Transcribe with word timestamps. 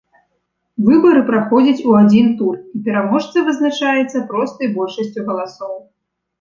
Выбары 0.87 1.21
праходзяць 1.27 1.85
у 1.91 1.93
адзін 1.99 2.33
тур 2.41 2.55
і 2.79 2.83
пераможца 2.89 3.45
вызначаецца 3.51 4.25
простай 4.35 4.75
большасцю 4.81 5.21
галасоў. 5.33 5.81